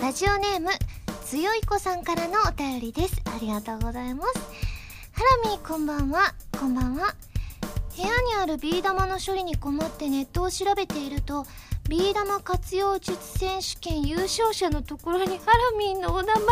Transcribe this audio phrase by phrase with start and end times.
[0.00, 0.70] ラジオネーム
[1.24, 3.20] 強い子さんからのお便りです。
[3.24, 4.38] ありがとうございます。
[5.12, 6.34] ハラミーこんばんは。
[6.58, 7.16] こんばんは。
[7.96, 11.44] 部屋にあるビー玉の処理に困ってネットを調べていると
[11.88, 16.44] ビー玉活用術選手権優勝者のところにハラミーのお名前が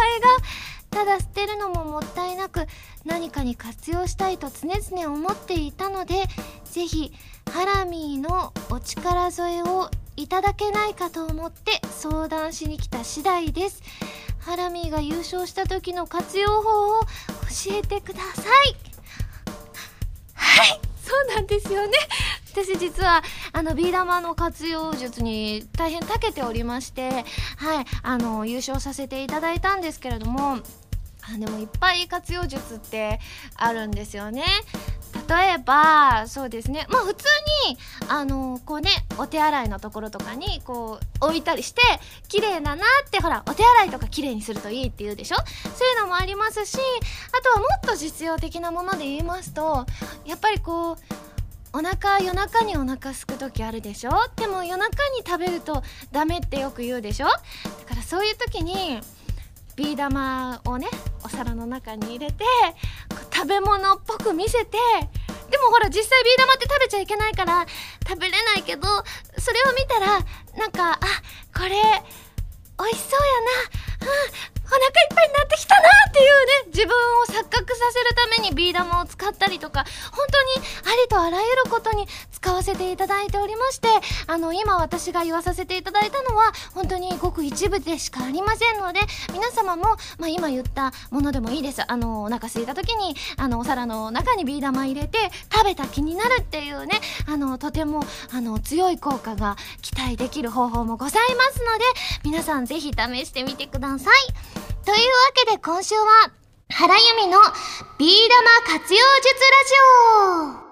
[0.90, 2.66] ただ捨てるのももったいなく
[3.04, 6.24] 何かに活用したいと常々思っていたので
[6.64, 7.12] ぜひ
[7.52, 13.82] ハラミーのお力添えをいただけないかと思って相談しに来た次第です。
[14.38, 17.08] ハラミーが優勝した時の活用法を教
[17.78, 18.76] えてください。
[20.34, 20.80] はい。
[21.02, 21.92] そうなんですよね。
[22.46, 27.24] 私実はあのビー玉の活用術に大変長けておりまして
[27.58, 27.84] はい。
[28.02, 30.58] あの優勝させていただいたんですけれども
[31.28, 33.20] あでもいっぱい活用術って
[33.56, 34.44] あるんですよね
[35.28, 36.86] 例えばそうですね。
[36.88, 37.24] まあ普通
[37.68, 41.82] にあのこうねお手洗いのところとかにこう置いたりして
[42.28, 45.36] 綺麗だなってほらお手洗いとか綺麗にするといいって言うでしょ？
[45.36, 45.42] そ
[45.84, 49.84] ういうのもありますしあとはもっと実用的なもので言いますと
[50.24, 50.96] やっぱりこう
[51.72, 54.12] お腹夜中にお腹すく時あるでしょ？
[54.36, 57.26] でも夜中に食べるとダメってよく言うでしょ？
[57.26, 57.32] だ
[57.88, 59.00] からそういう時に
[59.74, 60.88] ビー玉をね
[61.22, 62.44] お皿の中に入れて
[63.36, 64.78] 食べ物っぽく見せて
[65.50, 67.66] でもほら実際ビー玉って食べちゃいけないから
[68.08, 68.88] 食べれないけど
[69.36, 70.06] それを見たら
[70.58, 70.98] なんかあ
[71.54, 71.70] これ
[72.78, 73.20] 美味しそう
[74.04, 74.10] や
[74.50, 74.55] な。
[74.66, 83.88] お腹いっぱいになってきたなっていうね自分を錯覚させるためにビー玉を使ったりとか本当にありとあらゆることに使わせていただいておりまして
[84.26, 89.00] あの今私が言わさせていただいたのは本当にごく一部でしかありませんので
[89.32, 89.84] 皆様も、
[90.18, 95.18] まあ、今言ったものでもいいですあのお腹空いた時にあのお皿の中にビー玉入れて
[95.52, 101.84] 食べた気になるっていうねあのとてもあの強い効果が期待できる方法もございますので
[102.24, 104.55] 皆さんぜひ試してみてください。
[104.84, 105.00] というわ
[105.34, 106.30] けで今週は、
[106.70, 107.38] 原由美の
[107.98, 108.10] ビー
[108.66, 110.65] 玉活用術ラジオ。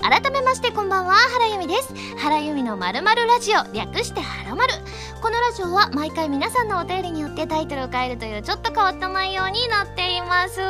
[0.00, 1.92] 改めましてこんばんは、原由美です。
[2.16, 4.72] 原由美のまるまるラジオ、略してはらまる。
[5.20, 10.60] このラジオは毎回皆さんのお便りによってタイトルを変えるというちょっと変わった内容になっています。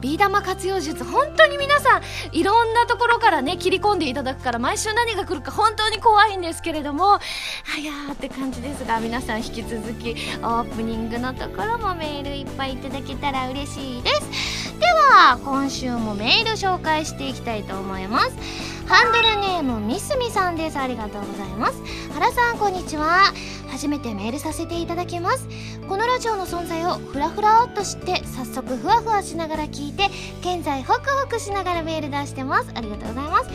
[0.00, 7.18] ビー玉活用術本当に皆さんいろんなところからね切り込んでいただくから毎週何が来るか本当に怖いんですけれどもは
[7.82, 14.55] やーって感じですが皆さん引き続きオープニングのところもメールいっぱいいただけたら嬉しいです
[15.06, 18.36] では今週もメール紹介していきたいと思います。
[18.88, 20.78] ハンドルネームみすみさんです。
[20.80, 21.80] ありがとうございます。
[22.12, 23.32] 原さんこんにちは。
[23.70, 25.46] 初めてメールさせていただきます。
[25.88, 30.08] このラジオの存在をふらふらっと知って早速ふわふわしながら聞いて
[30.40, 32.72] 現在ホクホクしながらメール出してます。
[32.74, 33.50] ありがとうございます。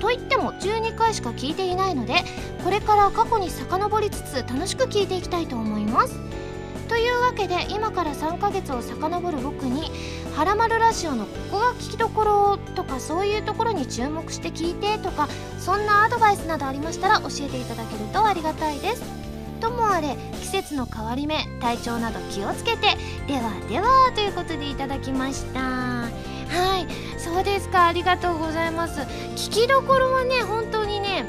[0.00, 2.14] と言っても12回しか聞いていないので
[2.64, 6.18] これから過去に遡りつつ楽しく聞いていきたいと思います。
[6.88, 9.92] というわけで今から3ヶ月を遡る僕に
[10.38, 15.28] 「はらまるラジオ」のここが聞きどころとかそういうところに注目して聞いてとか
[15.58, 19.02] そんなアドバイスなどありましたら教えていただけるとありがたいです。
[19.60, 22.96] ともあれ季節の変わり目体調など気をつけて
[23.26, 25.58] ではではということでいただきました。
[25.58, 26.86] はい
[27.18, 27.88] そうですか。
[27.88, 29.00] ありがとうございます。
[29.34, 31.26] 聞きどころはね本当にね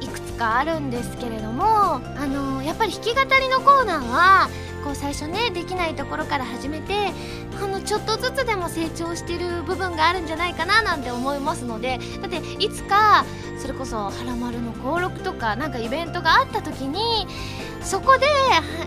[0.00, 4.48] いくつかあるんですけれどもあのやっぱり弾き語りのコーナーは
[4.84, 7.12] こう最初ねできないところから始めて
[7.62, 13.24] あのちょっとずつでも成長してる部分があるんじゃないかななんて思いますのでだっていつか
[13.58, 17.26] それこそ「はらまる」の登録とかなんかイベントがあった時に
[17.82, 18.26] そこで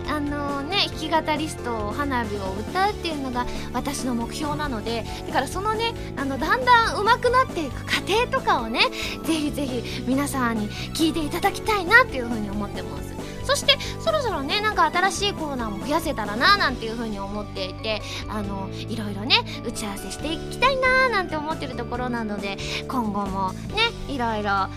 [0.08, 8.80] あのね弾き語りスト花火を歌うっていうのが私の目標なのでだからそのねあのだんだん上手くなっていく過程とかをね
[9.24, 13.13] ぜひぜひ皆さんに聞いていただきたいなっていうふうに思ってます。
[13.44, 22.56] そしてそろそろねなんか新しいコーナーも増やせたらななんていう風に思っていてあのいろいろね打ち合わせしていきたいななんて思ってるところなので
[22.88, 24.70] 今後もねいろいろあ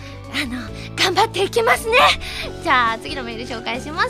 [0.45, 0.57] の
[0.95, 1.94] 頑張っていきますね。
[2.61, 4.09] じゃあ次のメール紹介します。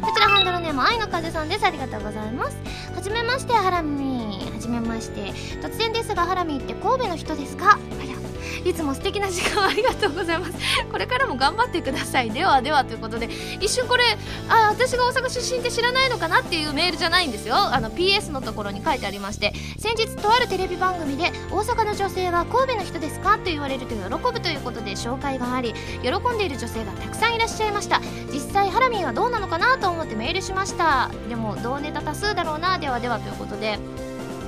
[0.00, 1.64] こちらハンドルネーム愛の風さんです。
[1.66, 2.56] ありがとうございます。
[2.94, 4.40] はじめましてハラミ。
[4.50, 5.32] はじめまして。
[5.60, 7.78] 突然ですがハラミって神戸の人ですか？
[8.00, 8.17] あや
[8.64, 10.52] いつも素敵な時間をありがとうございます。
[10.90, 12.30] これからも頑張ってください。
[12.30, 13.28] ではではということで
[13.60, 14.04] 一瞬これ
[14.48, 17.56] あ私が大阪出身って知らないのかなっていうメールじゃないんですよ。
[17.56, 28.00] あの PS のところに書いてありまして先日とあるテレビ番組で大阪の女性は神戸の人ですかと言われると喜ぶということで紹介があり喜んでいる女性がたくさんいらっしゃいました。
[28.32, 31.10] 実際ハラミーはどうなのかなと思ってメールしました。
[31.28, 32.78] でも同ネタ多数だろうな。
[32.78, 33.78] ではではということで。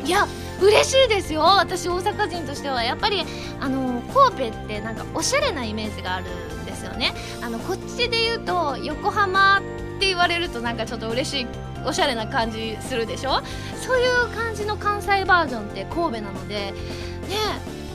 [0.05, 0.27] いや
[0.61, 1.41] 嬉しいですよ。
[1.43, 2.83] 私大阪人としては。
[2.83, 3.25] やっぱり
[3.61, 6.27] あの神戸ってなんかおしゃれなイメージがある
[6.63, 7.13] んですよね。
[7.43, 9.61] あのこっちで言うと横浜っ
[10.01, 11.47] て言われるとなんかちょっと嬉しい
[11.87, 13.41] おしゃれな感じするでしょ？
[13.81, 16.73] そういう感じの関西バージョンって神戸なのでね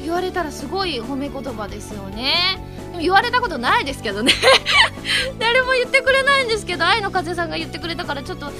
[0.03, 2.59] 言われたらすごい褒め言葉ですよね。
[2.91, 4.31] でも言われたことないですけどね。
[5.39, 8.51] 誰も言ってくれないんですけど愛の風さんが言ってくれたからちょっと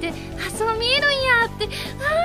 [0.00, 0.12] て
[0.46, 1.68] あそう見えるんやって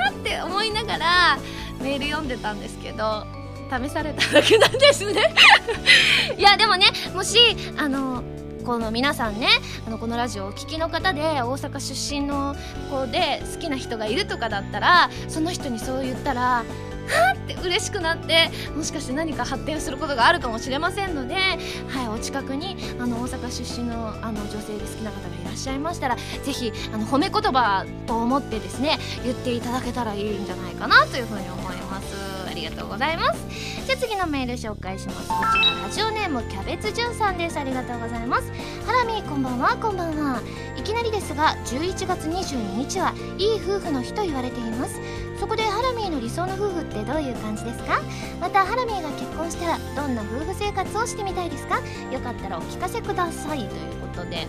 [0.08, 1.38] あーって思いながら
[1.80, 3.26] メール読んでたんですけど
[3.70, 5.34] 試されただけなんですね。
[6.38, 7.38] いやでもねもし
[7.76, 8.22] あの
[8.64, 9.48] この皆さんね
[9.86, 12.56] あのこのラジオをお聴きの方で大阪出身の
[12.90, 16.64] 子で好きな人がいるとかだったらその人にそう言ったら
[17.06, 32.16] はって嬉しくなってもしかして何か発展することがあるかもしれませんので、はい、お近くにあの大阪出身のあの女性で好きな方がいらっしゃいましたらぜひあの褒め言葉と思ってですね言っていただけたらいいんじゃないかなというふうに思います。
[32.48, 33.46] ありがとうございます。
[33.86, 35.28] じゃあ次のメール紹介します。
[35.28, 37.58] こちらラジオネームキャベツじゅんさんです。
[37.58, 38.50] ありがとうございます。
[38.86, 39.76] ハラミこんばんは。
[39.76, 40.40] こんばんは。
[40.76, 45.00] いきなりですが11月22日はいい夫婦の日と言われています。
[45.38, 48.00] そこでハラミーの理想の夫婦ってどういう感じですか？
[48.40, 51.80] またハラミーが結婚したらどんな夫婦生活をしてみたいですか？
[52.12, 54.46] よかったらお聞かせくださいということで。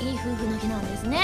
[0.00, 1.18] いい夫婦の日なんですね。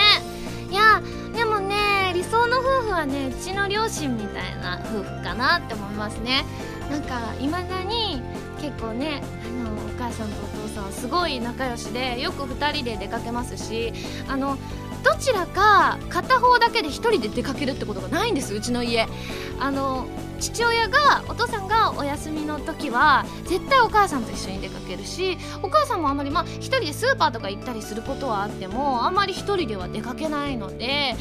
[0.68, 1.00] いや
[1.32, 6.44] でもね理想の夫婦はねうちの両親みたいな夫婦かなって思いますね。
[6.90, 8.20] なんかいまだに
[8.60, 13.92] 結構ねあのお母さんとお父さんはすごい仲良しでよく2人で出かけますし
[14.28, 14.58] あの
[15.04, 19.06] どちらか片方だけで1人で出かけるってことがないんですうちの家。
[19.60, 20.06] あの
[20.40, 31.14] 父親がお父さんがお休みの時は絶対お母さんと一緒に出かけるしお母さんもあんまりまあ1人でスーパーとか行ったりすることはあってもあんまり1人では出かけないので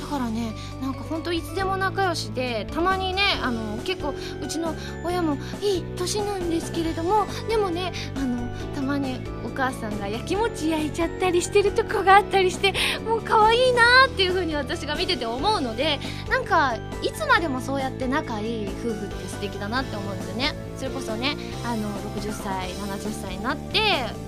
[0.00, 4.74] だからねなんかほんといつでも仲良しでたまにねあの結構うちの
[5.04, 9.20] 親もいい年なんですけれどもでもねあのたまに
[9.54, 12.72] 母さんがやきもち焼いちゃったりしてるとこがあったりして
[13.04, 13.82] もう可愛いな
[14.12, 20.54] っていう風に私が見てて思うのでなんかいつまでもそうやって仲いい夫婦って素敵だなって思うんですよね。
[20.76, 23.78] それこそねあの60歳70歳になって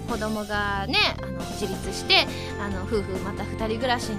[0.08, 2.26] 子供がねあの自立して
[2.60, 4.18] あの夫婦また2人暮らしに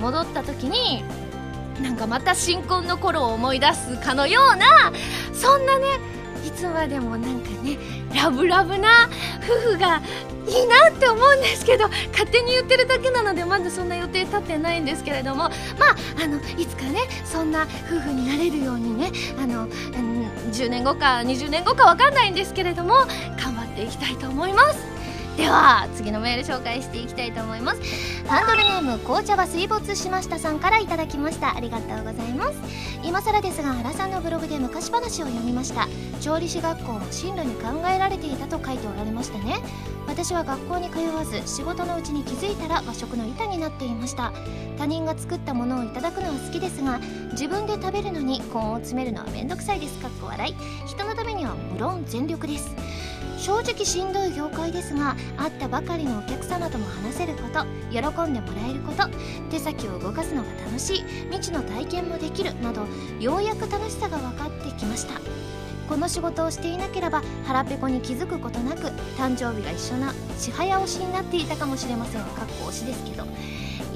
[0.00, 1.04] 戻った時に
[1.80, 4.92] なんかまた新婚の頃を思い出すかのような
[5.32, 5.86] そんなね
[6.46, 7.78] いつまでもなんかね
[8.14, 9.08] ラブラブな
[9.44, 10.00] 夫婦が
[10.46, 15.52] いいなって思うんですけど勝手に言ってるだけなのでまだそんな予定立ってないんですけれどもまあ
[16.22, 19.70] あのいつかねそんな夫婦になれるようにねあの、うん、
[20.52, 22.94] 10年後か20年後か分かんないんですけれども
[23.38, 24.95] 頑張っていきたいと思います。
[25.36, 27.80] では次のメール紹介していきたいと思います。
[28.26, 31.54] ハンドルネーム紅茶は水没しましたさんからいただきました。
[31.54, 32.58] ありがとうございます。
[33.04, 35.88] 今更ですが原さんのブログで昔話を読みました。
[36.22, 39.56] 調理師学校も進路に考えられていたと書いておられましたね。
[40.08, 44.32] 私は学校に通わず仕事のうちに気づいたら和食の板になっていました。
[44.78, 46.98] 他人が作ったものをいただくのは好きですが
[47.32, 49.98] 自分で食べるのに根を詰めるのはめんどくさいです。
[49.98, 50.54] かっこ笑い。
[50.86, 52.74] 人のためには無論全力です。
[53.46, 57.98] 正直しんどい業界ですが会ったばかりのお客様とも話せること喜
[58.28, 59.08] んでもらえること
[59.52, 62.84] 手先を動かすのが楽しい未知の体験もできるなど
[63.20, 65.20] ようやく楽しさが分かってきました。
[65.88, 72.22] この仕事をしていなければ腹ペコに気づくことなく誕生日が一緒なちはや推しになっていたかもしれません。
[72.22, 73.24] かっこ推しですけど。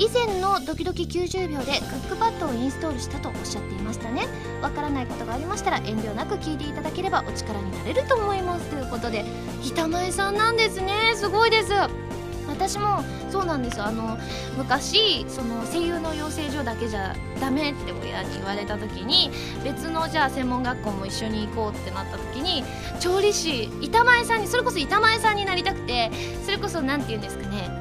[0.00, 4.26] 以前のドキドキ90秒でクックパッドをインストールしたとおっしゃっていましたね。
[4.62, 9.26] わからないことがありましたら遠慮なく聞いていただければお力になれると思いますということで。
[9.62, 11.12] 板前さんなんですね。
[11.16, 11.72] すごいです。
[12.48, 13.82] 私もそうなんです。
[13.82, 14.16] あの
[14.56, 19.30] 昔その声優の養成所だけじゃダメって親に言われた時に
[19.62, 22.64] 別のじゃあ専門学校も一緒に行こうってなった時に
[23.00, 26.10] 調理師板前さんにそれこそ板前さんになりたくて
[26.42, 27.79] それこそ何て言うんですかね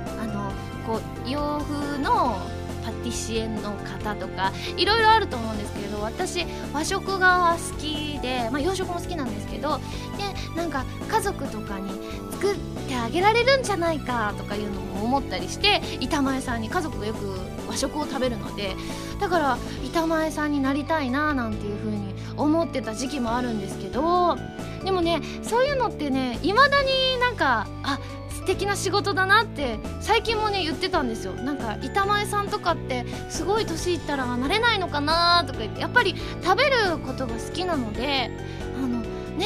[0.89, 2.35] こう洋風の
[2.83, 9.77] パティシエの方とかいろいろあると思うんですけれど私和食が好きで、まあ、洋食も好きなんですけど
[10.17, 11.91] でなんか家族とかに
[12.31, 12.55] 作っ
[12.87, 18.75] てあげられるんじゃないかとかいうのも思ったりして板前さんに家族がよく和食を食べるので
[19.19, 24.37] だから板前さんになりたいななんていう風に思ってた時期もあるんですけど
[24.83, 27.99] でもねそういうのってねいまだになんかあ
[28.49, 31.33] 敵な仕事だなって最近もね言ってたんですよ。
[31.33, 38.31] なんか板前さんとかってすごい年いったらなれないのかなとか言ってやっぱり食べることが好きなので
[38.75, 39.01] あの
[39.37, 39.45] ね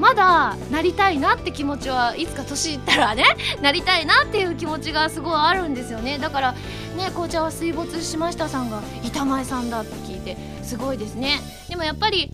[0.00, 3.24] まだなりたいなって気持ちはいつか年いったらね
[3.62, 6.18] なりたいなっていう気持ちがすごいあるんですよね。
[6.18, 6.52] だから
[6.96, 11.40] ね紅茶は水没しましたさんが板前さんだって聞いてすごいですね。
[11.68, 12.28] でもやっぱり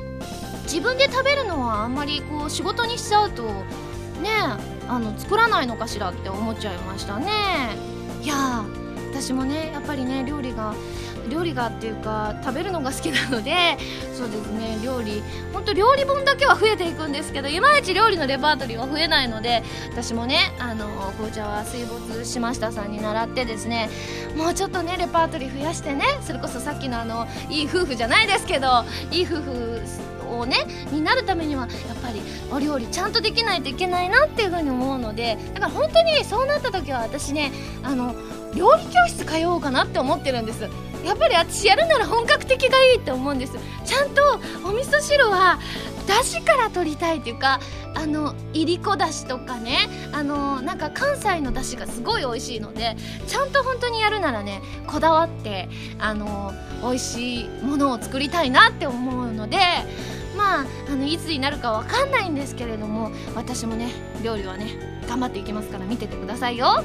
[0.63, 3.43] 自分で食べるのはあんまりこう仕事にしちゃうと
[4.23, 7.27] ねあの作らないのかしらって思っちゃいましたね。
[8.23, 8.65] いや
[9.13, 10.75] 私もねやっぱりね料理が
[11.29, 13.77] 料理がっていうか食べるのが好きなので
[14.17, 15.23] そうですね料理。
[15.53, 23.91] 本当料理本だけは増えていくんですけどいまいち料理のレパートリーは増えないので私もねあの紅茶は水没しましたさんに習ってですね
[24.37, 29.83] もうちょっとねレパートリー増やしてねそれこそさっきのあのいい夫婦じゃないですけどいい夫婦
[30.29, 32.21] をねになるためにはやっぱり
[32.53, 38.15] お料理ちゃんとできないといけないなっていうふうに思うのでだから本当にそうなった時は私ねあの
[38.55, 40.69] 料理教室通おうかなって思ってるんです。
[41.05, 43.53] やっぱり私やるなら本格的がいいって思うんです。
[43.85, 44.23] ちゃんと
[44.65, 45.59] お味噌汁は
[46.07, 47.61] だしから取りたいっていうか
[47.95, 55.69] あのいりこだしとかねあのなんか関西のだしがすごい美味しいのでちゃんと本当にやるならねこだわって
[55.99, 59.59] あの美味しいものを作りたいなって思うので
[60.39, 63.91] まああのいつになるかわかんないんですけれども私もね
[64.23, 66.85] 料理はね頑張っていきますから見ててくださいよ。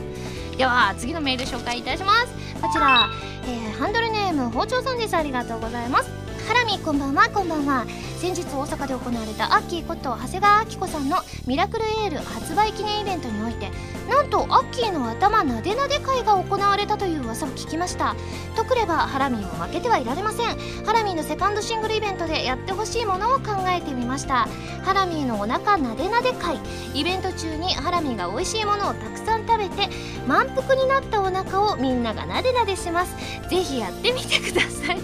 [0.57, 2.33] では次のメール紹介いたします。
[2.61, 3.09] こちら、
[3.45, 5.15] えー、ハンドルネーム包丁さんです。
[5.15, 6.22] ありがとうございます。
[6.47, 7.85] ハラミこんばんはこんばんは。
[8.17, 13.69] 先日大阪で行われたアッキーこと長谷川明子さんのミラクルエール発売記念イベントにおいて
[14.09, 18.15] なんとアッキーの頭なでなで会が行われたという噂を聞きました。
[18.55, 20.57] とくればハラミーも負けてはいられません。
[20.85, 24.47] ハラミーのセカンドシングルイベントでやってほしいものを考えてみました。
[24.83, 26.57] ハラミーのお腹なでなで会。
[26.93, 29.89] イベント中にハラミーが美味しいものをたくさん食べて
[30.27, 33.15] 満腹になったお腹をみんながなでなでします。
[33.49, 34.99] ぜひやってみてください。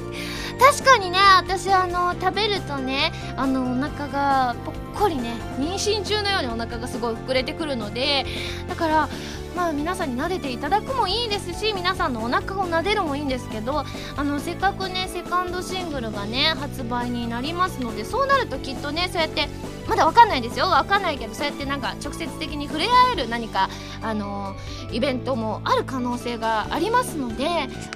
[0.59, 8.25] 確かにね私あの食べるとねあのお腹がぽっこりね妊娠中のようにお腹がすごい膨れてくるので
[8.67, 9.09] だから
[9.55, 13.83] まあ皆さんに撫でていただくもいいですし皆さんのお腹を撫でるもいいんですけど
[14.15, 19.47] あのせっかくねセカンドシングルがね発売になりますのでそうなるときっとねそうやって
[19.87, 20.67] まだわかんないですよ。
[20.67, 23.69] わかんないけどそうやってなんか直接的に触れ合える何か
[24.03, 24.55] あの
[24.91, 27.47] イベントもある可能性がありますので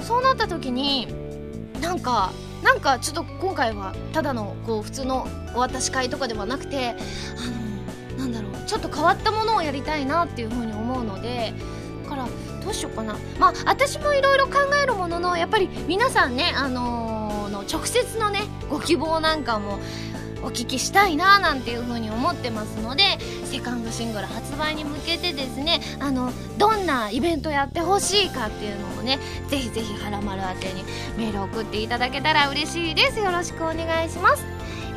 [0.01, 1.07] そうなった時に
[1.81, 2.31] なんか
[2.63, 6.95] なんかちょっと今回はただのこう普通のお渡し会とかではなくて
[7.37, 11.53] あのなんだろうちょっと変わったものをやりたいなっていうふうに思うので
[12.03, 12.27] だから
[12.63, 13.17] どうしようかな。
[13.39, 19.79] まあ私もいろいろ考えるもののやっぱり皆さんねあのー、の直接のねご希望なんかも
[20.43, 23.03] お聞きしたいななんていう風に思ってますので
[23.45, 30.83] セカンドシングル発売に向けてですねあのどんなイベントやってほしいかっていうのをねぜひぜひはらまる宛てに
[31.17, 33.19] メール送っていただけたら嬉しいです。
[33.19, 34.45] よろしくお願いします、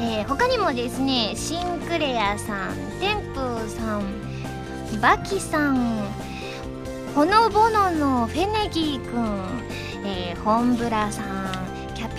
[0.01, 6.09] えー、他にもですねシンクレアさんテンプーさんバキさん
[7.15, 9.63] ほのぼののフェネギーくん、
[10.05, 11.46] えー、ホンブラさん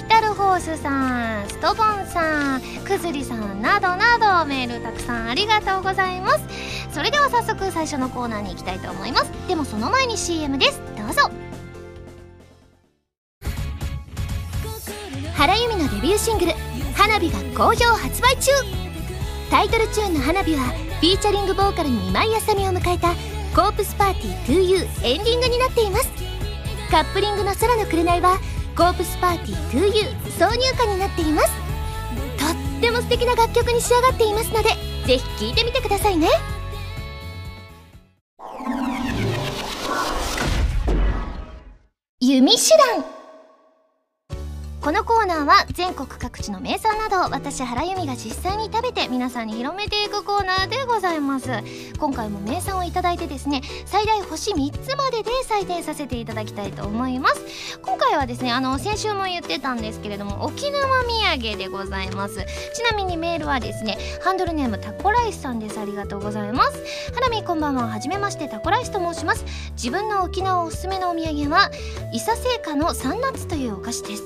[0.07, 6.43] タルホースさんストボンさんくずりさんなどなどメールたくさんありがとうございます。
[6.91, 9.31] それでは早速最初のコーナーに行きたいと思います。
[9.47, 10.81] でもその前に CM です。
[10.97, 11.29] どうぞ
[15.35, 16.53] 原由美のデビューシングル
[16.97, 18.51] 「花火」が好評発売中。
[19.51, 23.13] タイトルチューンの「花火」はフィーチャリングボーカルに今井あさみを迎えた
[23.55, 26.09] 「コープスパーティー 2U」エンディングになっています。
[26.89, 28.39] カップリングの「空の紅」は
[28.77, 29.91] 「コープスパーティー 2U
[30.37, 31.51] 挿入歌になっています。
[32.37, 34.69] とっても素敵な楽曲に仕上がっていますので
[35.07, 36.27] ぜひ聴いてみてくださいね。
[42.19, 43.16] 弓手段。
[44.87, 51.49] このコーナーは全国各地の名産など私原由美が実際に食べて皆さんに広めていくコーナーでございます。
[51.99, 57.77] 今回も名産をいただいてですね最大星3つまでで採点させていただきたいと思います。
[57.81, 62.45] 今回はですねあの先週も言ってたんですけれども沖縄土産でございます。
[62.73, 65.77] ちなみにメールはですねハンドルネームタコライスさんです。
[65.81, 67.11] ありがとうございます。
[67.13, 67.89] ハラミこんばんは。
[67.89, 69.43] はじめましてタコライスと申します。
[69.71, 71.71] 自分の沖縄おすすめのお土産は
[72.13, 74.23] 伊佐製菓のサンナッツというお菓子です。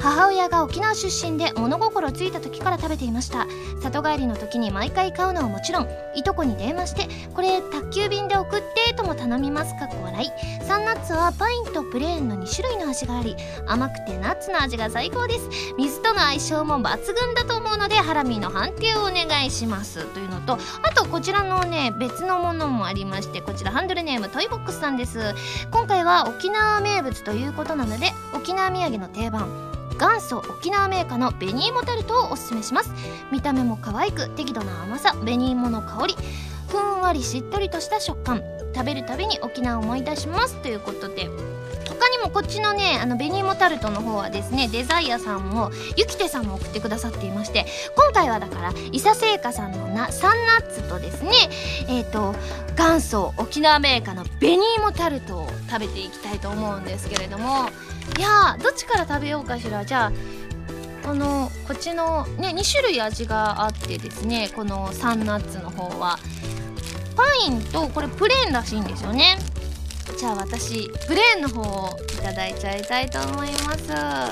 [0.00, 3.46] 母親が沖縄出身で物心ついた時から食べていました。
[3.82, 10.64] 里帰りの時に毎回買うのはもちろんいとこに電話してこれ宅急便で送ってとも頼みますかっこ笑い。
[10.64, 13.36] サンナッツはパインとプレーンの2種類の味があり
[13.66, 15.48] 甘くてナッツの味が最高です。
[15.76, 25.34] 水との相性も抜群だと思うのでハラミの判定をお願いしますというのとあとこちらのね別のものもありましてこちらハンドルネームトイボックスさんです。
[25.70, 29.75] 今回は沖縄名物ということなので沖縄土産の定番。
[29.98, 32.92] 元祖沖縄メーカーの紅芋タルトをおすすめします。
[33.32, 36.16] 見た目も可愛く適度な甘さ紅芋の香り
[36.68, 38.42] ふんわりしっとりとした食感。
[38.74, 40.56] 食べるたびに沖縄を思い出します。
[40.56, 41.30] ということで
[42.30, 51.30] こっちのねあの紅芋タルトの方はですねデザイアさんもゆきてさんも送ってくださっていまして今回はだから伊佐製菓さんのなサンナッツとですね
[51.88, 52.34] えっ、ー、と
[52.76, 57.68] 元祖沖縄メーカーの紅芋タルトを食べていきたいと思うんですけれども
[58.18, 59.84] いやどっちから食べようかしら？
[59.84, 60.12] じゃあ
[61.06, 66.18] このこっちのね2種類味があってですねこのサンナッツの方は。
[67.16, 69.38] パインとこれプレーンらしいんですよね。
[70.16, 73.86] じゃあ私プレーンの方をいただいちゃいたいと思います。
[73.86, 74.30] じゃあ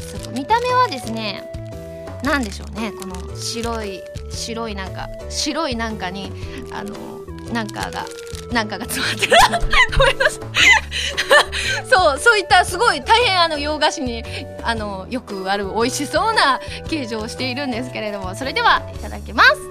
[0.00, 1.48] 早速見た目はですね
[2.24, 2.92] 何でしょうね。
[3.00, 6.32] この白い白いなんか白いなんかに
[6.72, 6.94] あの
[7.52, 8.04] なんかが
[8.50, 9.36] なんかが詰まってる。
[9.96, 10.40] ごめんなさい。
[11.88, 14.24] そうそういったすごい大変あの洋菓子に
[14.64, 18.34] あのよくある美味しそうな形状をしているんですけれども。
[18.34, 19.54] それではいただきます。
[19.54, 19.62] う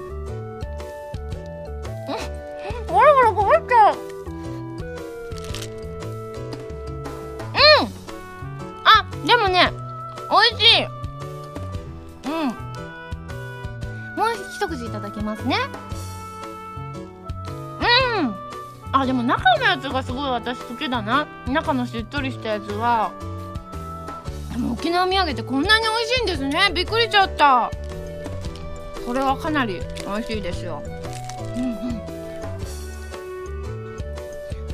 [2.83, 2.87] ん。
[2.87, 4.18] ゴロゴロこぼれちゃう
[9.25, 9.71] でもね
[10.29, 10.85] 美味しい。
[12.25, 12.47] うん。
[14.15, 15.57] もう一口いただきますね。
[18.17, 18.35] うん。
[18.91, 21.27] あでも中のやつがすごい私好きだな。
[21.47, 23.11] 中のしっとりしたやつは。
[24.51, 26.71] でも沖縄土産ってこんなに美味しいんですね。
[26.73, 27.71] びっくりしちゃった。
[29.05, 30.83] これはかなり美味しいですよ。
[30.83, 32.01] うんうん。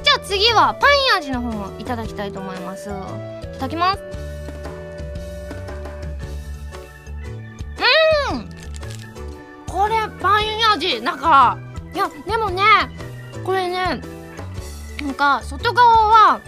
[0.03, 2.89] じゃあ次はパイン味の方もいただきたいと思います。
[2.89, 2.93] い
[3.53, 4.04] ただきます。
[11.05, 11.59] なんか
[11.93, 12.63] いやでもね
[13.45, 14.01] これね
[15.03, 16.41] なんか外側は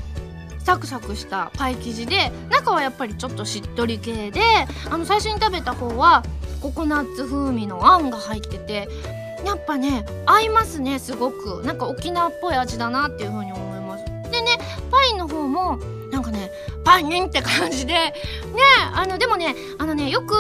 [0.58, 4.42] サクサクしたパイ生地で中はやっぱりちょっとしっとり系で
[4.90, 6.24] あの最初に食べた方は
[6.60, 8.90] ココナッツ風味のあんが入ってて
[9.46, 11.62] やっぱね合いますねすごく。
[11.64, 14.06] なんか沖縄っぽい味だなっていう風に思います。
[14.32, 14.58] でね
[14.90, 15.78] パイの方も
[16.12, 16.50] なんかね
[16.88, 17.94] パインって感じで。
[17.94, 18.14] ね
[18.94, 20.36] あのでもねあのねよく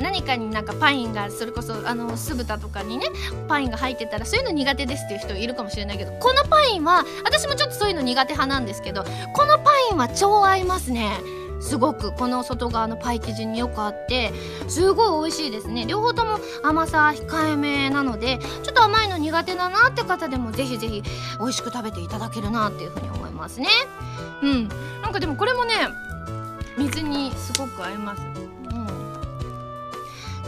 [0.00, 3.06] 何かになんかパインがそれこそあの酢豚とかにね
[3.48, 11.20] パインが入ってたらそういうの苦手ですっていう人いるかもしれないけどこのパインは私もちょっとそういうの苦手派なんですけどこのパインは超合いますね。
[11.60, 12.10] すごく。
[12.10, 14.32] この外側のパイ生地によくあって
[14.66, 15.86] すごい美味しいですね。
[15.86, 21.04] 両方とも甘さ控えめなのでちょっと甘いの苦手だなって方でもぜひぜひ
[21.38, 23.68] 美味しく食べていただけるなっていうふうに思いますね。
[24.42, 24.68] うん。
[25.00, 25.74] なんかでもこれもね
[26.76, 28.22] 水にすごく合います。
[28.22, 28.86] うん。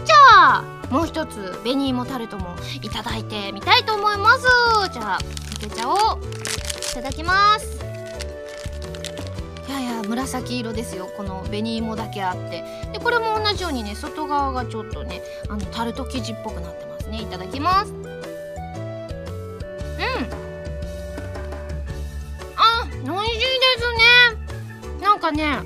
[0.04, 4.42] じゃあもう一つ紅芋タルトもいただいてみたいと思います。
[4.92, 5.24] じゃあか
[5.61, 7.78] けちゃおういただきます。
[9.68, 11.09] いやいや紫色ですよ。
[11.16, 12.64] この紅芋だけあって。
[12.92, 17.22] でこれも同じようにね外側がちょっとねあのタルト生地っぽくなってますね。
[17.22, 17.92] いただきます。
[25.25, 25.59] かね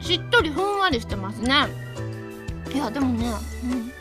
[0.00, 1.54] しっとりふんわりしてますね。
[2.72, 3.26] いやでもね、
[3.64, 3.92] うん、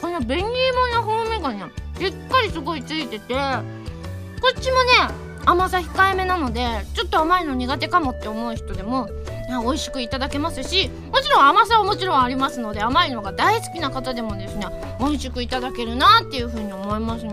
[0.00, 0.48] この紅芋
[0.94, 1.64] の風味がね
[1.98, 4.90] しっかりすごいついててこっちもね
[5.44, 9.08] 甘さ控えめなのでちょっと甘いの苦手かもって思う人でも
[9.64, 14.66] 美味しくいただけますしもちろん甘さはもちろんありますので甘いのが大好きな方でもですね
[15.00, 17.32] 美味しくいただけるなっていう風に思いますね。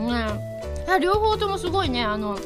[0.87, 2.37] いや両方ともすごいねあの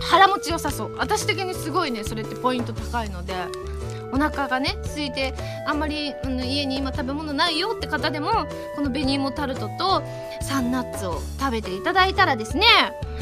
[0.00, 0.96] 腹持ちよさそう。
[0.96, 3.34] 私的にすごいねそれってポイント高いので。
[4.14, 5.34] お腹がね空いて
[5.66, 10.04] あんまり、うん、家に今食べ物ないよって方でもこの紅芋タルトと
[10.40, 12.64] サンナッツを食べていただいたらですね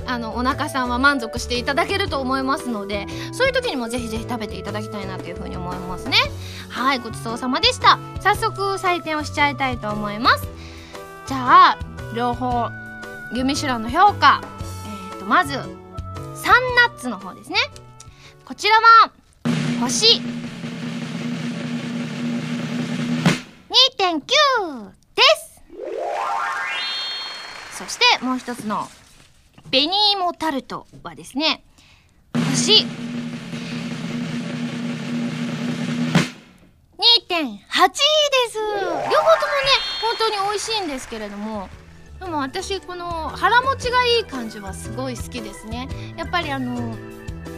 [0.06, 6.16] あのお腹さんは満足していただけると思いますのでそういう時にもぜひぜひ食べていただきたいなというふうに思いますね。
[6.68, 7.98] はいごちそうさまでした。
[8.20, 10.46] 早速採点をしちゃいたいと思います。
[11.26, 11.78] じゃあ
[12.14, 12.68] 両方
[13.32, 14.42] ユミシュランの評価。
[15.12, 15.58] えー、とまず
[16.42, 17.56] サンナッツの方ですね。
[18.44, 19.12] こちらは
[19.80, 20.20] 星。
[24.00, 25.62] 2.9です。
[27.78, 28.88] そしてもう一つの
[29.70, 31.62] 紅芋タルトはですね
[32.50, 32.72] 星。
[32.72, 32.86] 2.8
[37.28, 38.00] で
[38.50, 38.58] す。
[38.58, 39.70] 両方ともね
[40.02, 41.68] 本当に美味しいんですけれども。
[42.22, 45.88] でも私この腹持ちがいい感じはすごい好きですね。
[46.16, 46.94] やっぱりあの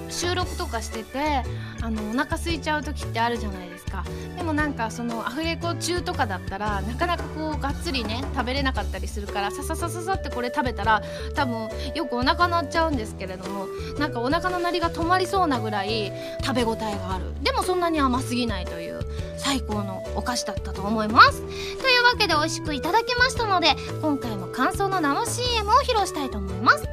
[0.09, 1.43] 収録とかしてて
[1.81, 4.05] あのお腹空いちゃう時ってあるじゃないですか。
[4.37, 11.03] でもなんかそのアフレコ中とかだったらなかなかこうがっつりね食べれなかったりするからさささささってこれ食べたら
[11.35, 13.67] 多分よくお腹鳴っちゃうんですけれども
[13.99, 17.35] なんかお腹の鳴りが止まりそうなぐらい食べ応えがある。
[17.43, 19.01] でもそんなに甘すぎないという
[19.37, 21.43] 最高のお菓子だったと思います。
[21.81, 26.85] とわけで美味しくいただきましたので今回も感想の生 CM を披露したいと思います。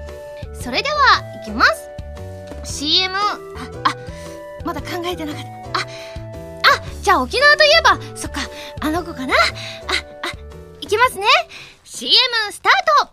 [0.59, 1.89] それではいきます。
[2.63, 3.37] CM あ
[3.83, 3.95] あ
[4.65, 5.79] まだ考えてなかった。
[5.79, 8.41] ああじゃあ沖縄といえばそっか
[8.81, 9.35] あの子かな。
[9.35, 10.27] ああ
[10.81, 11.27] いきますね。
[11.83, 12.15] CM
[12.51, 12.73] スター
[13.05, 13.11] ト。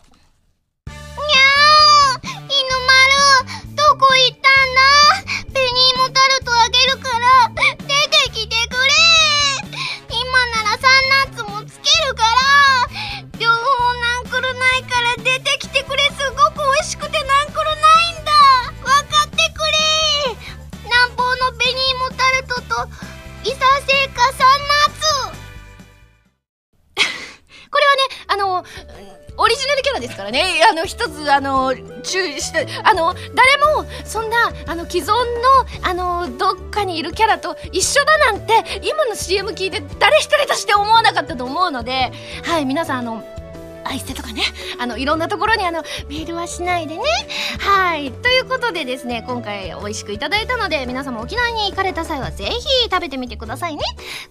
[0.87, 2.49] にゃー犬
[2.89, 4.41] 丸どこ行ったん
[5.45, 5.53] だ？
[5.53, 7.27] ペニーモタルトあげるから。
[15.29, 18.33] 出てきてくれすごく美味しくてナンクルないんだ。
[18.81, 19.77] 分かってくれ。
[20.85, 22.89] 南方のベニーモタルトと
[23.45, 25.39] 伊佐製菓サンナッツ
[27.71, 28.65] これはねあの
[29.37, 30.63] オリジナルキャラですからね。
[30.69, 35.15] あの一つあの注意してあの誰もそんなあの既存の
[35.83, 42.13] あのどっかにいるキャラと一緒だなんて今の CM 聞いて誰一人として思わなかったと思うので
[42.45, 43.38] はい皆さんあの
[43.89, 44.43] 愛捨てとかね
[44.79, 47.03] あのいろんなところにあのメールはしないでね。
[47.59, 48.13] はい。
[48.13, 53.83] ということでですね今回美味しくいただいたので皆様沖縄に行かれた際はぜひ食べてみてくださいね。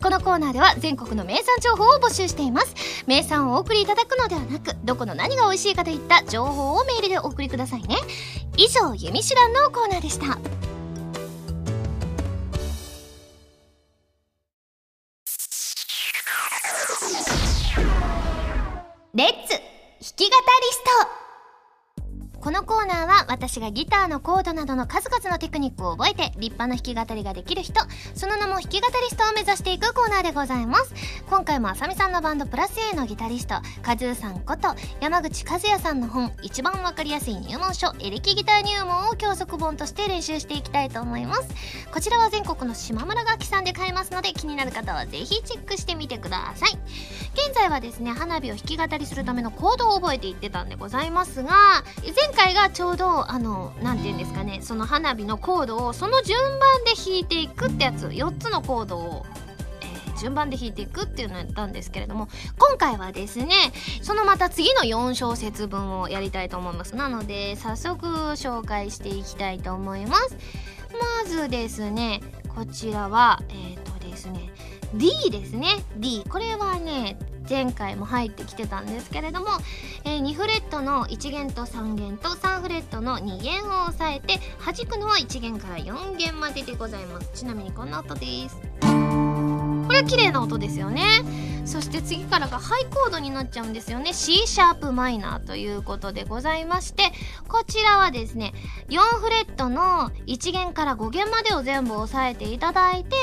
[0.02, 2.76] このコーナーでは全国の名産情報を募集しています。
[3.08, 7.96] 名産をお送りいただくのではなくどこの何が美味しいかといった情報をメールでお送りくださいね。
[8.58, 10.38] 以上「弓手段」のコーナーでした。
[20.18, 20.34] き語り
[20.74, 21.27] スト
[22.48, 27.82] このコーナーは私がギターのコードなどの数々のテクニックを覚えて立派な弾き語りができる人
[28.16, 30.94] その名も弾き語りストを目指していくコーナーでございます。
[31.30, 41.50] 今回もあさみさんのバンドプラス A のギタリストカズーさんこと山口和也さんの本一番わかりやすい入門書エレキギター入門を教則本として練習していきたいと思います。
[41.92, 46.80] こちらは全国の島村楽器さんで買えますので気になる方はぜひチェックしてみてください。
[47.34, 59.26] 現在はですね花火を弾き語りするためのコードを覚えていってたんでございますが前回がちょうどあの何て言うんですかねその花火のコードをその順番で弾いていくってやつ4つのコードを
[59.82, 63.48] え順番で弾いていくっていうのをやったんですけれども今回はですね
[64.04, 66.96] そのまた次の4小節分をやりたいと思います。
[66.96, 70.38] なので早速紹介していきたいと思います。
[71.24, 72.22] まずですね
[72.56, 74.52] こちらはえっ、とですね
[74.94, 75.70] D ですね。
[75.98, 77.18] D これはね
[77.50, 79.48] 前回も入ってきてたんですけれども、
[80.04, 87.30] えー2フレットの1弦と3弦と3フレットの2弦を押さえて弾くのは1弦から4弦まででございます。
[87.34, 89.27] ちなみにこんな音です。
[90.02, 91.04] れ綺麗な音ですよね。
[91.66, 94.14] そして次からがハイコードになっちゃうんですよね。
[94.14, 97.12] C シャープマイナーということでございまして
[97.50, 98.54] こちらはですね
[98.88, 103.16] 4フレットの1弦から5弦までを全部押さえていただいてで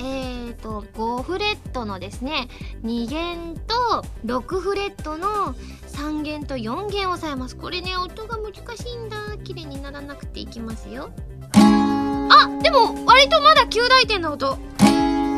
[0.00, 2.48] えー、と5フレットのですね
[2.82, 5.54] 2弦と6フレットの
[5.92, 7.56] 3弦と4弦を押さえます。
[7.56, 9.16] これね音が難しいんだ。
[9.44, 11.10] 綺麗にならなくていきますよ。
[11.54, 14.58] あでも割とまだ9大点の音。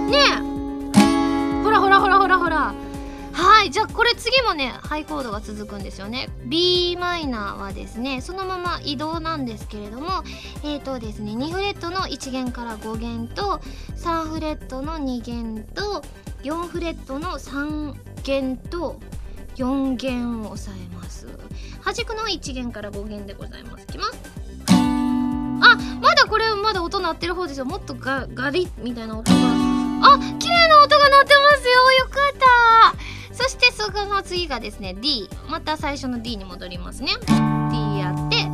[0.06, 1.62] ねえ。
[1.62, 2.74] ほらほらほらほらほら。
[3.32, 6.28] はいじゃあこれ次もねハイコードが続くんですよね。
[6.46, 10.08] B マイナーはですねそのまま移動なんですけれども
[10.62, 13.60] えーとですね2フレットの1弦から5弦と
[13.96, 16.02] 3フレットの2弦と
[16.44, 18.98] 4フレットの3弦と
[19.56, 21.26] 4弦を押さえます。
[21.84, 23.84] 弾くのは1弦から5弦でございます。
[23.84, 24.20] いきます。
[24.68, 27.66] あまだこれまだ音鳴ってる方ですよ。
[27.66, 29.65] もっとガガリッみたいな音が。
[30.08, 31.90] あ綺麗な音が鳴ってますよ。
[31.98, 33.34] よかった。
[33.34, 37.10] そしてそこの次がですね D また最初の D に戻りますね。
[37.72, 38.44] D やって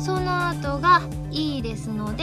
[0.00, 2.22] その後が E ですので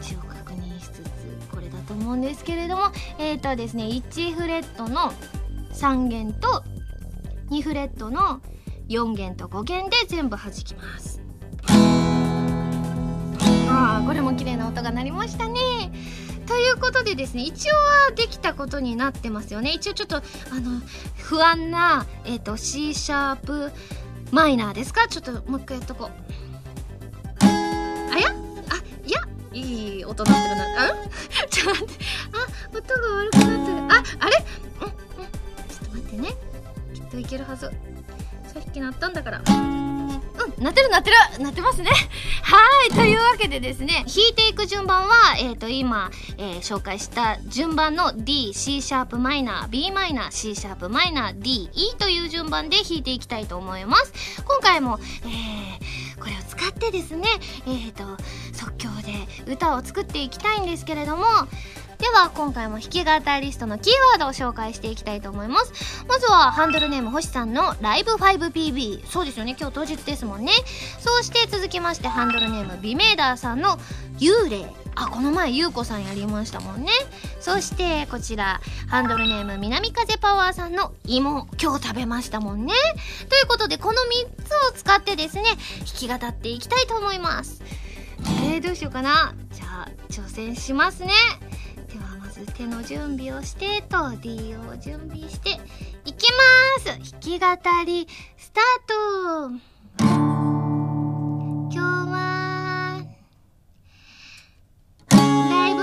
[0.00, 1.08] 一応確認しつつ
[1.50, 5.12] これだと思うんですけれどもえっ、ー、とですね1フレットの
[5.72, 6.64] 3弦と
[7.50, 8.40] 2フレットの
[8.88, 11.22] 4弦と5弦で全部弾きます。
[13.70, 15.60] あーこれも綺麗な音が鳴りましたね。
[16.48, 19.72] ということでですね一応はできたことになってますよね。
[19.72, 20.20] 一応ちょっとあ
[20.60, 20.80] の
[21.18, 23.70] 不安な、えー、と C シャープ
[24.32, 25.06] マイナーですか？
[25.08, 26.10] ちょっともう一回やっとこう。
[27.44, 27.46] あ
[28.18, 28.30] や
[28.70, 29.20] あいや
[29.52, 30.64] いい音鳴ってるな。
[30.86, 30.94] あ？
[31.50, 32.04] ちょっと待って。
[32.32, 33.78] あ音が悪くなってる。
[33.92, 34.44] ああれ？
[34.80, 34.92] うんうん。
[35.68, 36.36] ちょっと待ってね。
[36.94, 37.66] きっといけるはず。
[37.66, 39.42] さっき鳴ったんだから、
[40.58, 41.90] なってるなってるなってますね。
[42.42, 42.58] は
[42.90, 54.42] いというわけでですね弾いていく順番は、えー、と今、えー紹介した順番の D、C シャープマイナー、B マイナー、C シャープマイナー、D、E という順番で弾いていきたいと思います。
[54.44, 57.28] 今回も、えーこれを使ってですね
[57.66, 58.02] えー、と
[58.52, 58.88] 即興
[59.46, 61.24] で歌を作っていきたいんですけれども
[61.98, 66.04] では今回も弾き語りストのキーワードを紹介していきたいと思います。
[66.06, 69.56] まずはハンドルネーム星さんのライブ 5PB そうですよね。
[69.58, 70.52] 今日当日ですもんね。
[71.00, 73.78] そして続きましてハンドルネームビメーダーさんの
[74.18, 74.66] 幽霊。
[74.94, 76.92] あこの前ゆうこさんやりましたもんね。
[77.40, 81.48] そしてこちらハンドルネーム南風パワーさんの芋。
[81.60, 82.74] 今日食べましたもんね。
[83.28, 83.94] ということでこの
[84.38, 85.42] 3つを使ってですね
[85.80, 87.60] 弾き語っていきたいと思います。
[88.44, 89.34] えー、どうしようかな。
[89.52, 91.12] じゃあ挑戦しますね。
[92.46, 95.58] 手の準備をしてと D を準備して
[96.04, 96.38] いきま
[96.80, 96.86] す。
[97.12, 97.46] 弾き語
[97.86, 99.50] りスタート。
[100.00, 103.02] 今日は
[105.10, 105.80] ライブ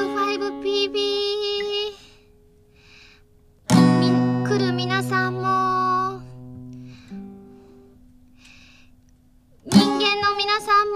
[0.47, 0.95] 5PB
[4.47, 6.21] 来る皆さんも。
[9.65, 10.95] 人間の皆さんも。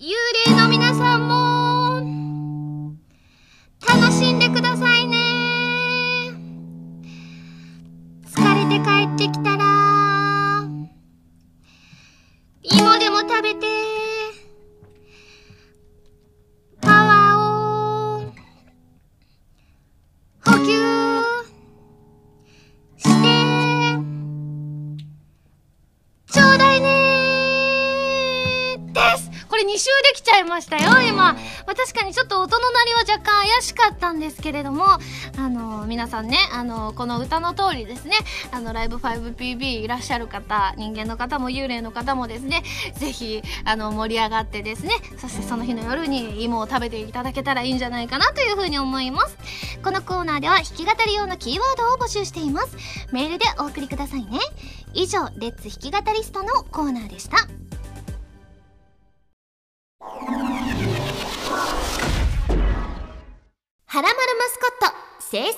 [0.00, 0.10] 幽
[0.46, 0.53] 霊
[29.64, 31.36] 2周できちゃいましたよ、今。
[31.66, 38.16] ま、確かにちょっと音の鳴りは若干怪しかったんですけれども、あの、皆さんね、あの、この歌の通りですね、
[38.52, 42.62] あの、ライブ 5PB いらっしゃる方、人間の方も幽霊の方もですね、
[42.94, 49.36] ぜひ、あの、盛り上がってですね、そしてその日の夜に芋を食べていただけたらいいんじゃないかなというふうに思います。
[49.82, 52.76] このコーナーでは弾き語り用のキーワードを募集しています。
[53.12, 54.38] メールでお送りくださいね。
[54.92, 57.63] 以上、レッツ弾き語りストのコーナーでした。
[63.94, 65.54] はらまるマスコット制作委員会。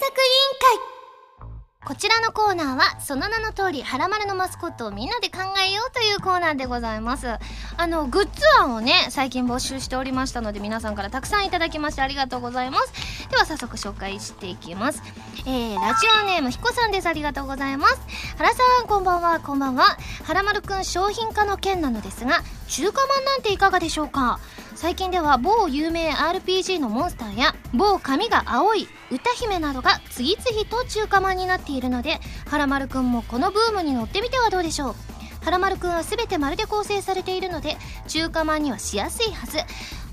[1.86, 7.28] こちらのコーナーはその名の通りはらまるのマスコットをみんなで考えようというコーナーでございます。
[7.28, 12.92] あのグッズ案をね最近募集しておりましたので皆さんからたくさんいただきましてありがとうございます。
[13.30, 15.02] では早速紹介していきます。
[15.46, 17.06] えー、ラジオネームひこさんです。
[17.06, 17.98] ありがとうございます。
[18.36, 19.40] 原さんこんばんは。
[19.40, 19.96] こんばんは。
[20.24, 24.40] はらまるくん商品化の件なのですが中華まんなんていかがでしょうか？
[24.76, 34.94] 最近では某有名 RPG のモンスターや某髪が青い歌姫などが次々と中華まんになっているのではらまるくんもこのブームに乗ってみてはどうでしょう。
[35.42, 39.58] はらまるくんは全て丸で構成されているので中華まんにはしやすいはず。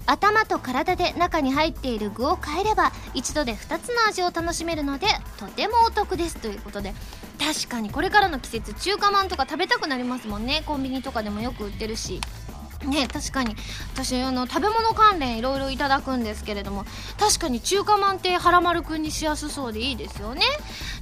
[0.05, 6.93] 頭と体で中に入っている具を変えれば一度で2つの味を楽しめるのでとてもお得ですということで。
[7.37, 10.63] 確かにこれからの季節中華まんとか食べたくなりますもんね。
[10.65, 12.21] コンビニとかでもよく売ってるし。
[12.87, 13.55] ね確かに。
[13.93, 16.85] 私あの食べ物関連いろいろいただくんですけれども
[17.19, 20.41] 確かに中華まんってはらまるくんにしやすそうでいいですよね。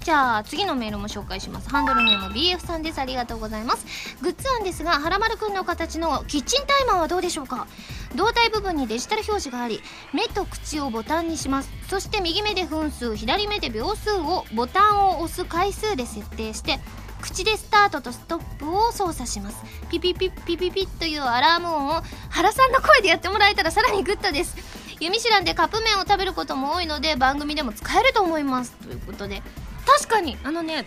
[0.01, 1.69] じゃあ次のメールも紹介します。
[1.69, 2.99] ハンドルネーム BF さんです。
[2.99, 3.85] ありがとうございます。
[4.21, 7.67] グッズ案ですがはらまるくんの形のキッチンタイマーはどうでしょうか？
[8.15, 9.81] 胴体部分にデジタル表示があり
[10.13, 11.69] 目と口をボタンにします。
[11.87, 16.79] そして右目で分数左目で秒数をボタンを押す回数で設定して
[17.21, 19.63] 口でスタートとストップを操作します。
[19.91, 24.55] ピピピピピピというアラーム音を原さんの声でやってもらえたらさらにグッドです
[25.01, 29.41] 由実シュランでカップ麺を食べることも多いので番組でも使えると思いますということで
[29.85, 30.85] 確かにあのね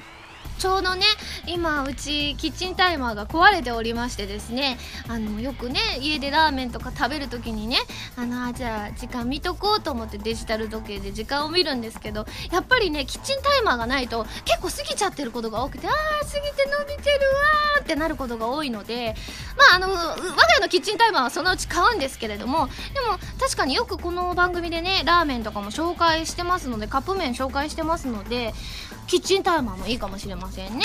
[0.58, 1.02] ちょうどね
[1.46, 7.78] 今うちキッチンタイマーが壊れておりましてですねあのよくね家でラーメンとか食べる時にね
[8.16, 19.14] あのじゃあ時間見とこうと思ってデジタル時計で時間を見るんですけどやっぱりねキッチンタイマーがないと結構過ぎちゃってることが多くてあー過ぎて伸びてるわーってなることが多いので
[19.56, 20.16] まああの我が
[20.54, 28.54] 家のキッチンタイマーはそのうち買うんですけれどもでも確かによくこの番組でねラーメンとかも紹介してますのでカップ麺紹介してますので
[29.06, 30.84] キッチンタイマーもいいかもしれませんね。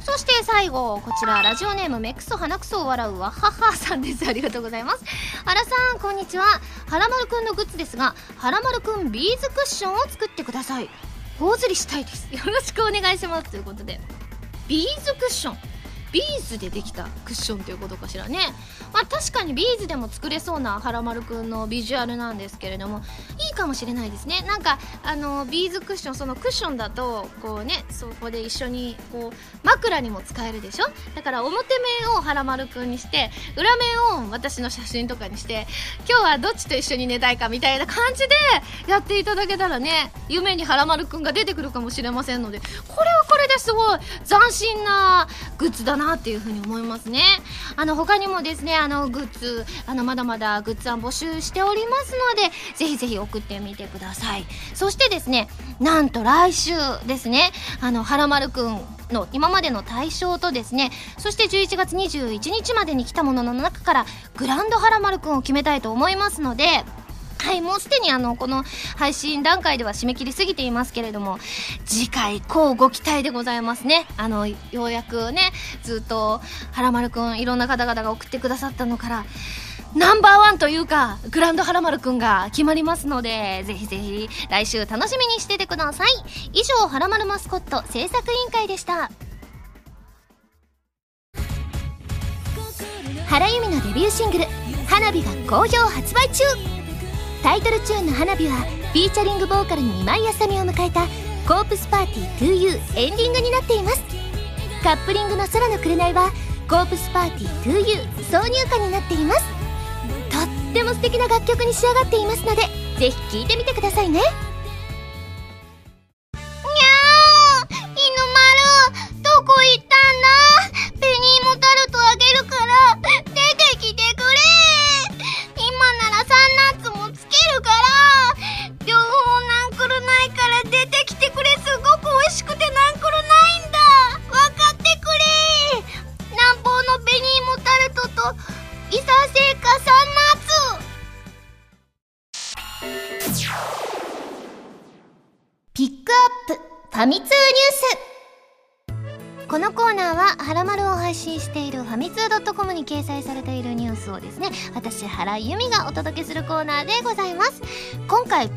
[0.00, 4.26] そして最後こちらラジオネームメクソ鼻くそを笑うわははさんです。
[4.26, 5.04] ありがとうございます。
[5.44, 6.44] 原さんこんにちは。
[6.44, 10.88] はらまるくんのグッズですがはらまるくんビーズクッションを作ってください。
[11.38, 12.28] 頬ずりしたいです。
[12.32, 13.50] よろしくお願いします。
[13.50, 14.00] ということで
[14.66, 15.77] ビーズクッション。
[16.12, 18.38] ビーズでできたクッションということかしらね。
[18.92, 23.02] まあ確かにビーズでも作れそうなはらまるくんのビジュアルなんですけれども
[23.38, 24.42] いいかもしれないですね。
[24.46, 30.86] なんかあのビーズクッションそのクッションだとこうねそこで一緒にこう枕にも使えるでしょ？
[31.14, 31.64] だから表
[32.02, 35.66] 面をはらまるくんにして裏面を私の写真とかにして
[36.08, 38.34] 今日はどっちと一緒に寝たいかみたいな感じで
[38.90, 43.98] やっていただけたらね夢にはらまるくんが出てくるかもしれませんのでこれはこれすごい。
[44.24, 47.22] 斬新なグッズだなっていうふうに思いますね。
[47.76, 54.44] あの他にもですねあのグッズあのまだまだグッズ案募集しておりますのでぜひぜひ送ってみてください。
[54.74, 55.48] そしてですね
[55.80, 56.72] なんと来週
[57.06, 58.80] ですねあのはらまるくん
[59.12, 66.84] の今までの対象とですねそして11月21日までに来たものの中からグランドはらまるくんを決めたいと思いますので
[67.40, 68.64] はいもうすでにあのこの
[68.96, 71.38] 配信段階では締め切りすぎていますけれども
[71.86, 74.06] 次回こうご期待でございますね。
[74.16, 76.40] あのようやくねずっと
[76.72, 79.24] はらまるくんいろんな方々が送ってくださったのから
[79.94, 86.08] ナンバーワンというかグランドはらまるくんが決まりますのでぜひぜひ来週楽しみにしててください。
[86.52, 89.10] 以上はらまるマスコット制作委員会でした。
[93.28, 94.44] 原由美のデビューシングル
[94.88, 96.77] 「花火」が好評発売中。
[97.42, 101.06] タイトルチューンの「花火」はフィーチャリングボーカルの今井あさみを迎えた
[101.46, 104.02] 「コープスパーティー TOU」エンディングになっています。
[104.82, 106.30] カップリングの「空の紅」は
[106.68, 109.44] 「コープスパーティー TOU」挿入歌になっています。
[110.30, 112.62] とっても素敵な楽曲に仕上がっていますので
[112.98, 114.20] ぜひ聴いてみてくださいね。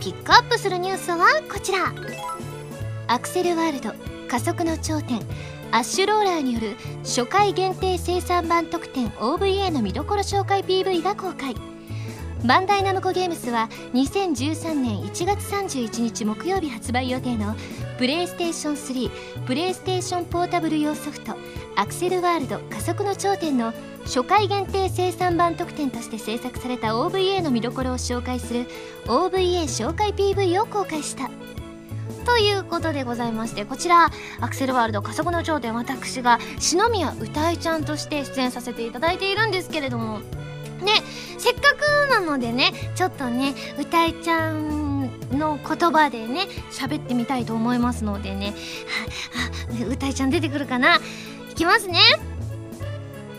[0.02, 1.94] ピックアップするニュースはこちら。
[3.06, 3.94] アクセルワールド
[4.28, 5.20] 加速の頂点
[5.72, 11.71] アッシュローラーによる初回限定生産版特典 OVA の見どころ紹介 PV が公開。
[12.46, 17.56] バンダイナムコゲームスは2013年1月31日木曜日発売予定の
[18.00, 21.36] プレイステーション3プレイステーションポータブル用ソフト
[21.76, 23.74] アクセルワールド加速の頂点の
[24.06, 28.66] 初回限定生産版特典として制作された OVA の見どころを紹介する
[29.06, 31.30] OVA 紹介 PV を公開した。
[32.26, 40.22] ということでございましてこちらアクセルワールド加速の頂点私が篠宮歌いちゃんとして出演させていただいているんですけれども
[40.82, 40.92] ね
[41.38, 48.54] せっかくなのでねちょっとね歌いちゃんの言葉でね喋ってみたいと思いますのでね。
[49.80, 50.98] は歌いちゃん出てくるかな？
[51.50, 52.00] いきますね。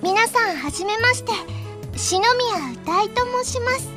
[0.02, 1.32] 皆さんはじめまして。
[1.94, 3.88] 篠宮歌いと申します。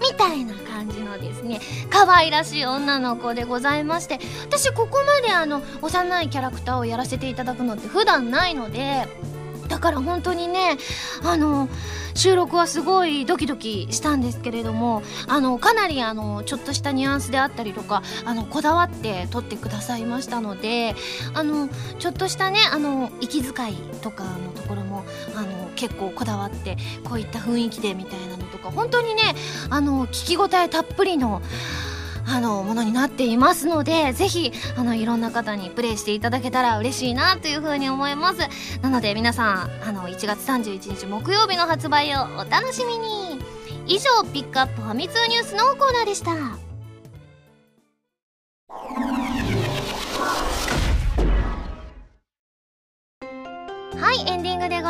[0.00, 4.18] みたいな感じのですね可愛らしい女の子でございまして。
[4.42, 9.06] 私ここまであの幼いキャラクターをやらせていただくのって普段ないので
[9.68, 10.78] だから本当にね
[11.22, 11.68] あの
[12.14, 20.94] 収録はすごいドキドキしたんですけれどもあのかなりあのちょっとしたニュアンスであったりとかあのこだわって撮ってくださいましたので
[21.34, 29.22] あのちょっとしたねあの息遣いとかのところもあの結構こだわってこういった雰囲気でみたいなのとか本当にね
[29.70, 31.42] あの聞き応えたっぷりの
[32.26, 38.40] あのものになっていますのでぜひあのいろんな方にプレイしていただけたら嬉しいなというふうに思います。
[38.82, 43.54] なので皆さんあの1月31日木曜日の発売をお楽しみに。
[43.86, 46.63] 以上ピックアップファミ通ニュースのコーナーでした。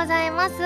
[0.04, 0.58] ございます。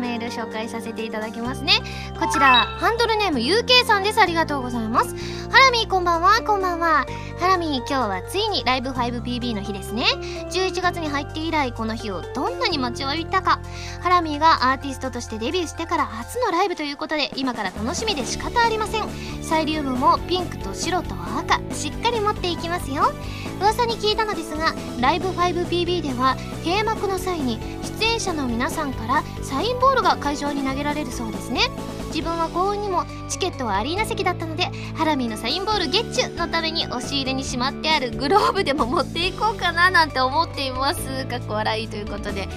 [0.00, 1.74] メール紹介させていただきますね。
[2.18, 4.18] こちらハンドルネーム UK さんです。
[4.18, 5.14] ありがとうございます。
[5.50, 6.40] ハラミーこんばんは。
[6.40, 7.04] こんばんは。
[7.38, 10.04] ハラミー今日はついにライブ 5PB の日ですね。
[10.50, 13.60] 11月に入って以来この日をどんなに待ちわびたか。
[14.00, 19.02] ハラミーがアーティストとしてデビューしてから初のライブということで今から楽しみで仕方ありません。
[19.42, 21.60] サイリウムもピンクと白と赤。
[21.74, 23.12] しっかり持っていきますよ。
[23.60, 27.60] 噂に聞いたのですがライブ 5PB では閉幕の際に
[28.00, 31.70] 出演者の皆さんからサインボールが会場に投げられるそうですね。
[32.08, 41.24] 自分は幸運にもチケットはアリーナ席だったのでハラミーのサインボールゲッチュのために押し入れにしまってあるグローブでも持っていこうかななんて思っています。
[41.26, 42.48] かっこ笑いということで。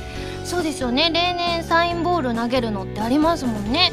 [0.43, 1.09] そうですよね。
[1.11, 3.91] 例年サインボール投げるのってありますもんね。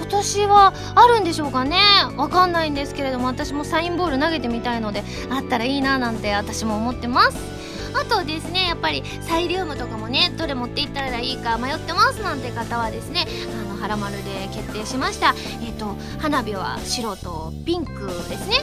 [0.00, 1.78] 今年はあるんでしょうかね。
[2.16, 7.53] わかんないんですけれども私もサインボール投げてみたいのであったらいいななんて私も思ってます。
[7.94, 13.26] あとですねやっぱりサイリウムとかもねどれ持っていったらいいか迷ってますなんて方はですね
[13.68, 15.34] あのハラマルで決定しました。
[15.62, 18.56] えっ、と花火は白とピンクですね。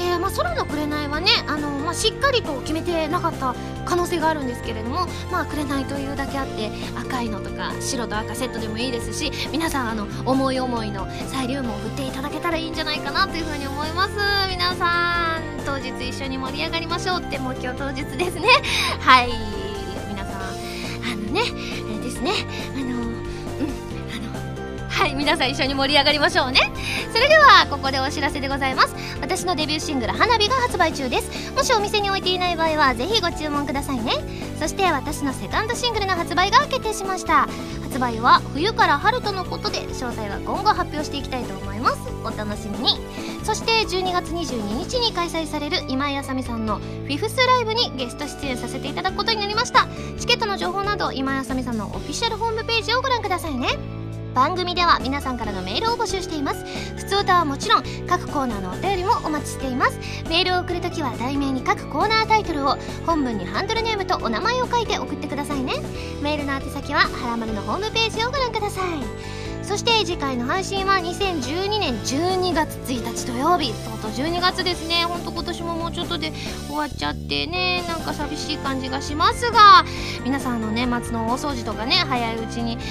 [0.00, 14.14] えー、まあ、空の紅はねあの、まあ、しっかりと決めてなかった可能性があるんですけれどもまあ紅というだけあって赤いのとか白と赤セットでもいいですし皆さんあの思い思いのサイリウムを振っていただけたらいいんじゃないかなというふうに思います。
[14.48, 18.48] 皆さん当日一緒に盛り上がりましょうってもう今日当日ですね。
[19.00, 19.30] はい。
[20.08, 22.32] 皆さんあのねあれですね。
[22.74, 23.09] あの
[25.00, 26.60] はい皆さん一緒に盛り上がりましょうね。
[27.10, 28.94] それではここでお知らせでございます。
[29.22, 31.52] 私のデビューシングル「花火」が発売中です。
[31.52, 34.12] もしお店に置いていない場合はぜひご注文くださいね。
[34.58, 37.48] そして私のセカンドシングルの発売が決定しました。
[37.82, 41.96] 発売は冬から春とのことで詳細は今後発表していきたいと思います。
[42.22, 43.00] お楽しみに。
[43.42, 49.86] そして12月22日に開催される今井あさみさんのフィフスライブにゲスト出演させていただくことになりました。
[50.18, 53.99] チケットの情報など今井あさみさんのオフィシャルホームページをご覧くださいね。
[54.34, 56.64] 番組では皆さんからのメールを募集しています。
[56.96, 59.98] 普通歌はもちろん各コーナーのお便りもお待ちしています。
[60.28, 62.76] メールを送るときは題名に各コーナータイトルを
[63.06, 65.74] 本文にハンドルネームとお名前を書いて送ってくださいね。
[66.22, 69.39] メールの宛先ははらまるのホームページをご覧ください。
[69.70, 73.72] そして次回の配信は2012年12月1日土曜日。
[73.72, 75.04] とうとう12月ですね。
[75.04, 76.32] ほんと今年ももうちょっとで
[76.66, 77.84] 終わっちゃってね。
[77.86, 79.84] なんか寂しい感じがしますが
[80.24, 82.82] 皆さんの年末の大掃除とかね早いうちにね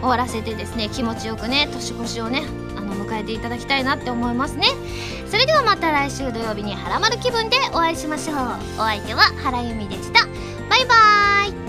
[0.00, 2.42] 終わらせてですね気持ちよくね年越しをね
[2.74, 4.68] あの迎えていただきたいなって思いますね。
[5.26, 8.36] それではまた来週土曜日にハラマル気分でお会いしましょう。
[8.78, 10.24] お相手は原由美でした。
[10.70, 11.67] バイバーイ。